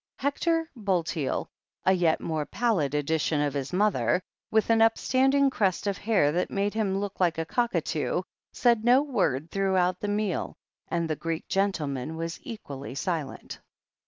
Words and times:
Hector 0.17 0.67
Bulteel, 0.75 1.47
a 1.85 1.93
yet 1.93 2.19
more 2.19 2.47
pallid 2.47 2.95
edition 2.95 3.39
of 3.39 3.53
his 3.53 3.71
mother, 3.71 4.19
with 4.49 4.71
an 4.71 4.81
upstanding 4.81 5.51
crest 5.51 5.85
of 5.85 5.99
hair 5.99 6.31
that 6.31 6.49
made 6.49 6.73
him 6.73 6.97
look 6.97 7.19
like 7.19 7.37
a 7.37 7.45
cockatoo, 7.45 8.23
said 8.51 8.83
no 8.83 9.03
word 9.03 9.51
throughout 9.51 9.99
the 9.99 10.07
meal, 10.07 10.55
and 10.87 11.07
the 11.07 11.15
Greek 11.15 11.47
gentleman 11.49 12.17
was 12.17 12.39
equally 12.41 12.95
silent. 12.95 13.59